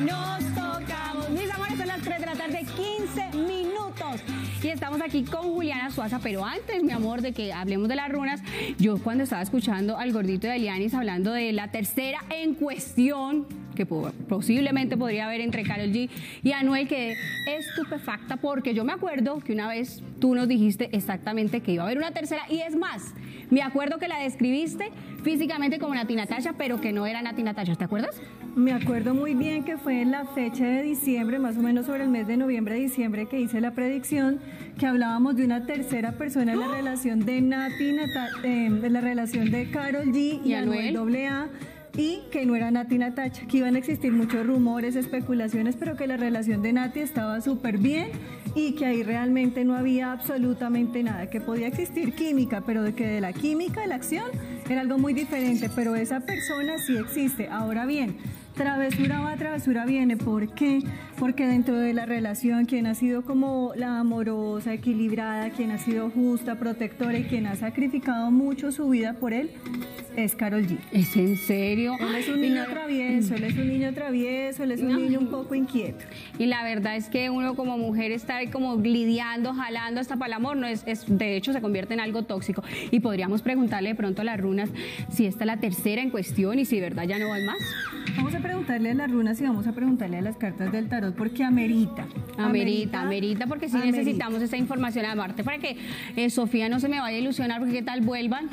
[0.00, 1.30] nos tocamos.
[1.30, 4.20] Mis amores, son las 3 de la tarde, 15 minutos.
[4.62, 8.10] Y estamos aquí con Juliana Suaza, pero antes, mi amor, de que hablemos de las
[8.10, 8.40] runas,
[8.78, 13.84] yo cuando estaba escuchando al gordito de Alianis hablando de la tercera en cuestión, que
[13.84, 16.08] posiblemente podría haber entre Carol G
[16.42, 17.14] y Anuel, que
[17.46, 21.86] estupefacta, porque yo me acuerdo que una vez tú nos dijiste exactamente que iba a
[21.86, 23.14] haber una tercera, y es más,
[23.50, 24.90] me acuerdo que la describiste
[25.22, 28.20] físicamente como Nati Natasha, pero que no era Nati Natasha, ¿te acuerdas?
[28.56, 32.04] Me acuerdo muy bien que fue en la fecha de diciembre, más o menos sobre
[32.04, 34.38] el mes de noviembre-diciembre, que hice la predicción,
[34.78, 36.76] que hablábamos de una tercera persona en la ¡Ah!
[36.76, 37.96] relación de Nati,
[38.44, 41.48] eh, en la relación de Carol G y, Anuel AA
[41.96, 46.06] y que no era Nati Natacha, que iban a existir muchos rumores, especulaciones, pero que
[46.06, 48.10] la relación de Nati estaba súper bien
[48.54, 53.06] y que ahí realmente no había absolutamente nada, que podía existir química, pero de que
[53.06, 54.26] de la química, la acción,
[54.68, 57.48] era algo muy diferente, pero esa persona sí existe.
[57.48, 58.16] Ahora bien,
[58.54, 60.16] travesura va, travesura viene.
[60.16, 60.80] ¿Por qué?
[61.18, 66.10] Porque dentro de la relación, quien ha sido como la amorosa, equilibrada, quien ha sido
[66.10, 69.50] justa, protectora y quien ha sacrificado mucho su vida por él,
[70.16, 70.78] es Carol G.
[70.92, 71.94] ¿Es en serio?
[72.00, 75.28] Él es un niño travieso, él es un niño travieso, él es un niño un
[75.28, 76.04] poco inquieto.
[76.38, 80.28] Y la verdad es que uno como mujer está ahí como lidiando, jalando hasta para
[80.28, 82.62] el amor, no es, es, de hecho se convierte en algo tóxico.
[82.90, 84.70] Y podríamos preguntarle de pronto a las runas
[85.10, 87.58] si esta es la tercera en cuestión y si de verdad ya no hay más.
[88.16, 91.14] Vamos a preguntarle a las runas y vamos a preguntarle a las cartas del tarot
[91.16, 92.06] porque amerita.
[92.36, 95.78] Amerita, amerita, porque sí necesitamos esa información aparte para que
[96.14, 98.50] eh, Sofía no se me vaya a ilusionar porque qué tal vuelvan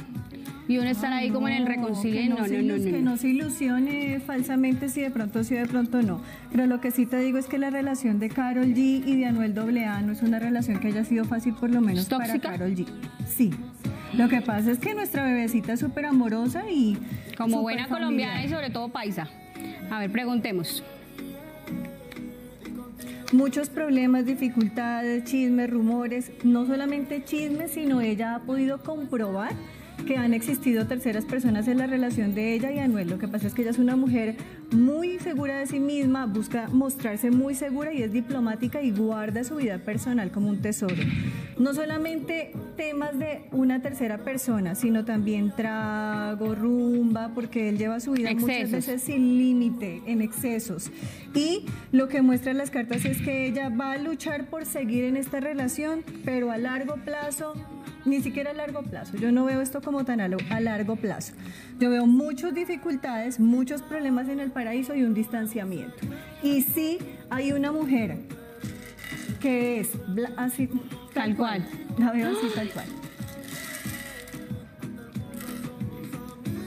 [0.67, 2.21] y uno estar ahí como en el reconcilio.
[2.29, 6.01] No, no, no, no, Que no se ilusione falsamente si de pronto sí, de pronto
[6.01, 6.21] no.
[6.51, 9.25] Pero lo que sí te digo es que la relación de Carol G y de
[9.25, 12.73] Anuel AA no es una relación que haya sido fácil por lo menos para Carol
[12.73, 12.85] G.
[13.27, 13.51] Sí.
[14.13, 16.97] Lo que pasa es que nuestra bebecita es súper amorosa y...
[17.37, 19.27] Como buena colombiana y sobre todo paisa.
[19.89, 20.83] A ver, preguntemos.
[23.31, 29.53] Muchos problemas, dificultades, chismes, rumores, no solamente chismes, sino ella ha podido comprobar
[30.05, 33.09] que han existido terceras personas en la relación de ella y Anuel.
[33.09, 34.35] Lo que pasa es que ella es una mujer
[34.71, 39.55] muy segura de sí misma, busca mostrarse muy segura y es diplomática y guarda su
[39.55, 40.95] vida personal como un tesoro.
[41.61, 48.13] No solamente temas de una tercera persona, sino también trago, rumba, porque él lleva su
[48.13, 50.89] vida muchas veces sin límite, en excesos.
[51.35, 55.17] Y lo que muestran las cartas es que ella va a luchar por seguir en
[55.17, 57.53] esta relación, pero a largo plazo
[58.05, 59.15] ni siquiera a largo plazo.
[59.17, 61.33] Yo no veo esto como tan a, largo plazo.
[61.79, 65.97] Yo veo muchas dificultades, muchos problemas en el paraíso y un distanciamiento.
[66.41, 66.97] Y sí
[67.29, 68.17] hay una mujer
[69.41, 69.89] que es
[70.37, 70.69] así,
[71.13, 71.67] tal, cual.
[71.97, 72.85] La veo así, tal cual.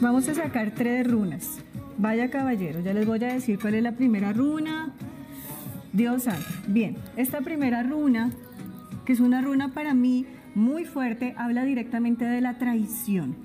[0.01, 1.61] Vamos a sacar tres runas.
[1.97, 4.93] Vaya caballero, ya les voy a decir cuál es la primera runa.
[5.93, 6.47] Dios santo.
[6.67, 8.33] Bien, esta primera runa,
[9.07, 13.37] que es una runa para mí muy fuerte, habla directamente de la traición.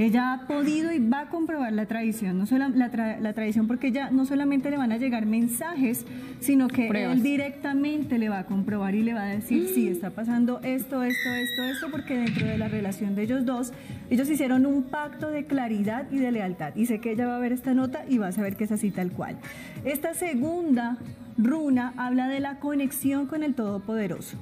[0.00, 4.10] Ella ha podido y va a comprobar la traición, no solo la, traición porque ya
[4.10, 6.06] no solamente le van a llegar mensajes,
[6.40, 10.08] sino que él directamente le va a comprobar y le va a decir, sí, está
[10.08, 13.74] pasando esto, esto, esto, esto, porque dentro de la relación de ellos dos,
[14.08, 16.74] ellos hicieron un pacto de claridad y de lealtad.
[16.76, 18.72] Y sé que ella va a ver esta nota y va a saber que es
[18.72, 19.36] así tal cual.
[19.84, 20.96] Esta segunda
[21.36, 24.38] runa habla de la conexión con el Todopoderoso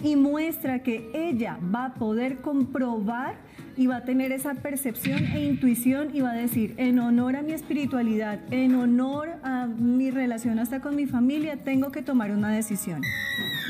[0.00, 3.34] y muestra que ella va a poder comprobar
[3.76, 7.42] y va a tener esa percepción e intuición y va a decir, en honor a
[7.42, 12.50] mi espiritualidad, en honor a mi relación hasta con mi familia, tengo que tomar una
[12.50, 13.02] decisión.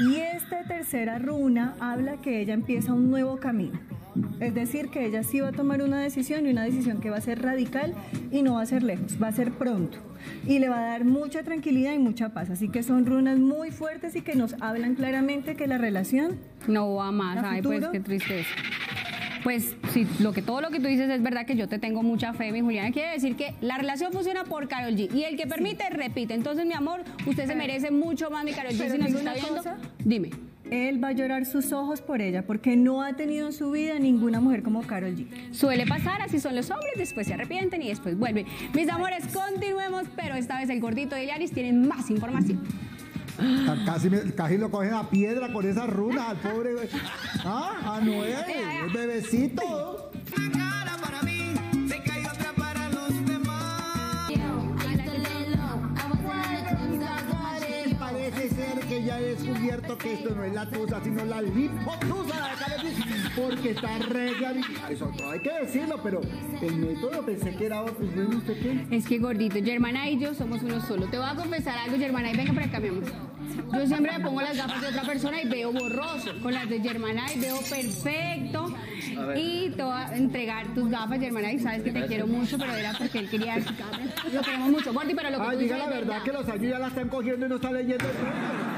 [0.09, 3.79] Y esta tercera runa habla que ella empieza un nuevo camino.
[4.41, 7.17] Es decir, que ella sí va a tomar una decisión y una decisión que va
[7.17, 7.95] a ser radical
[8.31, 9.99] y no va a ser lejos, va a ser pronto.
[10.47, 12.51] Y le va a dar mucha tranquilidad y mucha paz.
[12.51, 16.95] Así que son runas muy fuertes y que nos hablan claramente que la relación no
[16.95, 17.43] va más.
[17.43, 18.51] Ay, pues qué tristeza.
[19.43, 22.03] Pues sí, lo que, todo lo que tú dices es verdad que yo te tengo
[22.03, 22.91] mucha fe, mi Juliana.
[22.91, 25.13] Quiere decir que la relación funciona por Carol G.
[25.15, 26.35] Y el que permite, repite.
[26.35, 28.91] Entonces, mi amor, usted se merece mucho más, mi Carol G.
[28.91, 29.63] Si nos está viendo,
[30.05, 30.31] dime
[30.73, 33.99] él va a llorar sus ojos por ella porque no ha tenido en su vida
[33.99, 35.27] ninguna mujer como Carol G.
[35.53, 38.47] Suele pasar, así son los hombres, después se arrepienten y después vuelven.
[38.75, 42.63] Mis amores, continuemos, pero esta vez el gordito de Yaris tiene más información.
[43.85, 46.71] Casi, casi lo cogen a piedra con esas runas al pobre.
[47.45, 47.97] ¿Ah?
[47.97, 48.37] A Noé,
[48.85, 50.11] el bebecito.
[59.05, 62.53] Ya he descubierto que esto no es la tusa, sino la lipotusa
[63.37, 64.33] porque está re
[64.91, 66.21] Eso no hay que decirlo, pero
[66.61, 68.05] el método pensé que era otro.
[68.15, 68.97] ¿No usted qué?
[68.97, 71.07] Es que gordito, Germana y yo somos uno solo.
[71.07, 73.05] Te voy a confesar algo, Germana, y venga para acá, mi amor.
[73.73, 76.31] Yo siempre me pongo las gafas de otra persona y veo borroso.
[76.43, 78.75] Con las de Germana y veo perfecto.
[79.37, 82.75] Y te voy a entregar tus gafas, Germana, y sabes que te quiero mucho, pero
[82.75, 83.59] era porque él quería
[84.33, 86.49] Lo queremos mucho, Gordi, pero lo que Ay, tú diga dices la verdad que los
[86.49, 88.72] años ya la están cogiendo y no está leyendo el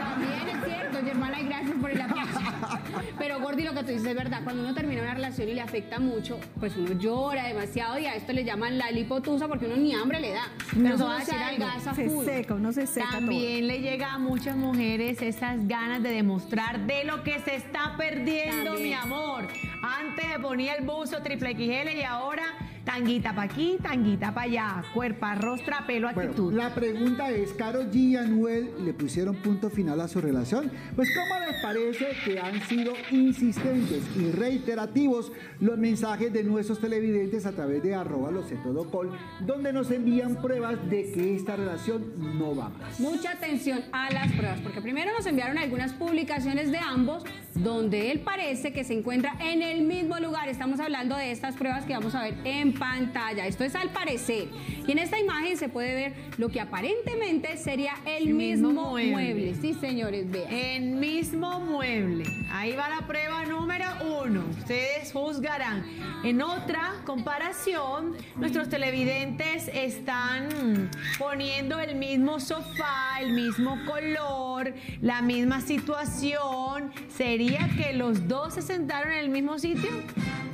[0.94, 2.22] cierto, Germana, y gracias por el apoyo.
[3.18, 4.40] Pero Gordi, lo que tú dices es verdad.
[4.44, 8.14] Cuando uno termina una relación y le afecta mucho, pues uno llora demasiado y a
[8.14, 10.48] esto le llaman la lipotusa porque uno ni hambre le da.
[10.70, 12.24] Pero No, eso va a se adelgaza Se full.
[12.24, 17.04] seca, uno se seca También le llega a muchas mujeres esas ganas de demostrar de
[17.04, 18.82] lo que se está perdiendo, También.
[18.88, 19.48] mi amor.
[19.82, 22.44] Antes se ponía el buzo triple XL y ahora
[22.84, 24.84] tanguita para aquí, tanguita para allá.
[24.92, 26.52] Cuerpa, rostra, pelo, Bueno, actitud.
[26.52, 30.70] la pregunta es, ¿Caro G y Anuel le pusieron punto final a su relación?
[30.94, 37.46] Pues ¿cómo les parece que han sido insistentes y reiterativos los mensajes de nuestros televidentes
[37.46, 41.56] a través de arroba lo sé todo col, donde nos envían pruebas de que esta
[41.56, 43.00] relación no va más?
[43.00, 48.20] Mucha atención a las pruebas, porque primero nos enviaron algunas publicaciones de ambos donde él
[48.20, 50.48] parece que se encuentra en el mismo lugar.
[50.48, 53.46] Estamos hablando de estas pruebas que vamos a ver en pantalla.
[53.46, 54.48] Esto es al parecer.
[54.86, 58.90] Y en esta imagen se puede ver lo que aparentemente sería el, El mismo mismo,
[58.90, 59.12] mueble.
[59.12, 59.54] mueble.
[59.60, 60.52] Sí, señores, vean.
[60.52, 62.24] El mismo mueble.
[62.50, 63.86] Ahí va la prueba número
[64.24, 64.44] uno.
[64.58, 65.84] Ustedes juzgarán.
[66.24, 75.60] En otra comparación, nuestros televidentes están poniendo el mismo sofá, el mismo color, la misma
[75.60, 76.92] situación.
[77.14, 79.90] ¿Sería que los dos se sentaron en el mismo sitio?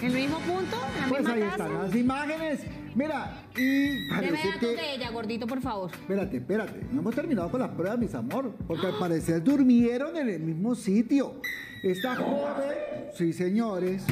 [0.01, 0.77] ¿En el mismo punto?
[0.95, 1.53] ¿En la Pues misma ahí casa?
[1.67, 2.61] están las imágenes.
[2.95, 4.67] Mira, y Deme datos que...
[4.67, 5.91] de ella, gordito, por favor.
[5.93, 6.81] Espérate, espérate.
[6.91, 8.53] No hemos terminado con las pruebas, mis amor.
[8.67, 11.41] Porque al parecer durmieron en el mismo sitio.
[11.83, 12.77] Esta joven,
[13.17, 14.03] sí señores,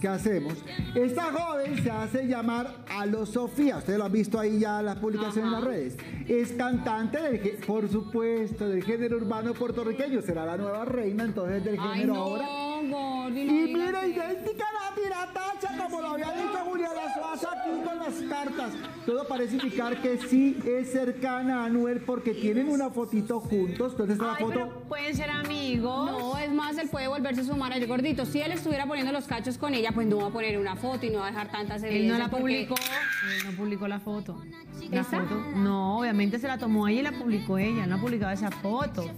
[0.00, 0.54] ¿qué hacemos?
[0.94, 3.78] Esta joven se hace llamar Alo Sofía.
[3.78, 5.96] Ustedes lo han visto ahí ya en las publicaciones en las redes.
[6.28, 10.20] Es cantante, del, por supuesto, del género urbano puertorriqueño.
[10.22, 12.46] Será la nueva reina entonces del Ay, género no, ahora.
[12.90, 17.70] Gordi, no Y mira, idéntica a la tiratacha, como lo había dicho Juliana Suaza aquí
[17.84, 18.72] con las cartas.
[19.06, 23.96] Todo parece indicar que sí es cercana a Anuel porque tienen una fotito juntos.
[23.96, 24.52] ¿Dónde está la Ay, foto?
[24.54, 26.10] pero pueden ser amigos.
[26.10, 28.24] No, es más, él puede volverse su manager gordito.
[28.24, 31.04] Si él estuviera poniendo los cachos con ella, pues no va a poner una foto
[31.06, 32.18] y no va a dejar tantas Él evidencias.
[32.18, 34.42] no la publicó, él no publicó la foto.
[34.90, 35.22] La ¿Esa?
[35.22, 35.34] foto.
[35.56, 39.10] No, obviamente se la tomó ella y la publicó ella, no ha publicado esa foto.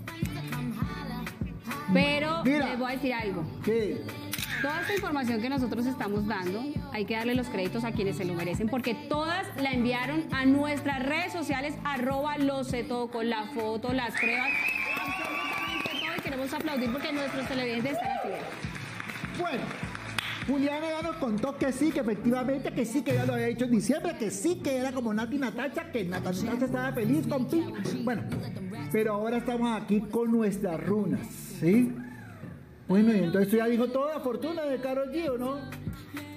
[1.92, 2.68] Pero Mira.
[2.68, 3.44] les voy a decir algo.
[3.64, 4.02] ¿Qué?
[4.62, 8.24] Toda esta información que nosotros estamos dando, hay que darle los créditos a quienes se
[8.24, 13.28] lo merecen, porque todas la enviaron a nuestras redes sociales, arroba lo sé todo, con
[13.28, 14.48] la foto, las pruebas,
[14.98, 18.28] absolutamente todo, y queremos aplaudir porque nuestros televidentes están así.
[19.38, 19.62] Bueno.
[20.46, 23.64] Juliana ya nos contó que sí, que efectivamente, que sí, que ya lo había dicho
[23.64, 27.64] en diciembre, que sí, que era como Nati Natacha, que Natacha estaba feliz con Pi.
[28.04, 28.22] Bueno,
[28.96, 31.20] pero ahora estamos aquí con nuestras runas,
[31.60, 31.92] ¿sí?
[32.88, 35.58] Bueno, y entonces tú ya dijo toda la fortuna de Karol G, ¿o no?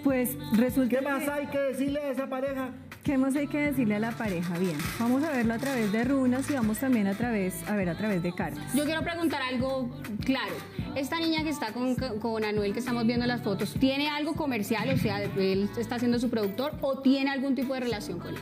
[0.03, 2.71] Pues resulta ¿Qué más que- hay que decirle a esa pareja?
[3.01, 4.57] ¿Qué más hay que decirle a la pareja?
[4.59, 7.87] Bien, vamos a verlo a través de runas y vamos también a través, a ver
[7.87, 8.73] a través de cartas.
[8.73, 9.89] Yo quiero preguntar algo
[10.25, 10.51] claro.
[10.97, 14.33] Esta niña que está con, con Anuel, que estamos viendo en las fotos, ¿tiene algo
[14.33, 14.89] comercial?
[14.93, 18.41] O sea, él está siendo su productor o tiene algún tipo de relación con él?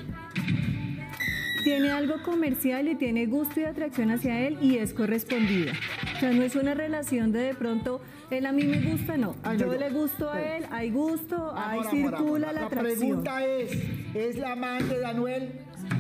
[1.67, 5.73] Tiene algo comercial y tiene gusto y atracción hacia él y es correspondida.
[6.15, 7.99] O sea, no es una relación de de pronto,
[8.31, 9.35] él a mí me gusta, no.
[9.43, 12.39] Ay, no, Yo yo- le gusto a él, hay gusto, ahí Amor, amor, circula amor.
[12.39, 12.99] la La atracción.
[12.99, 13.71] pregunta es,
[14.15, 15.51] ¿es la amante de Anuel?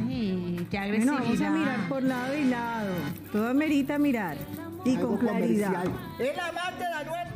[0.07, 1.19] Ay, qué Bueno, agresividad.
[1.19, 2.93] vamos a mirar por lado y lado.
[3.33, 4.37] Todo amerita mirar
[4.85, 5.67] y Algo con claridad.
[5.83, 5.91] comercial.
[6.29, 7.27] ¿Es la amante de Anuel?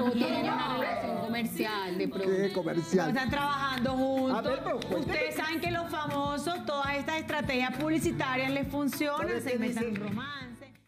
[0.00, 2.52] ¿O tienen una relación comercial de ¿Qué productor?
[2.52, 3.08] comercial?
[3.08, 4.38] Están trabajando juntos.
[4.38, 5.00] A ver, pero cuéntame.
[5.00, 9.94] Ustedes saben que los famosos, todas estas estrategias publicitarias les funcionan, ¿Sabes se qué inventan
[9.96, 10.53] romance.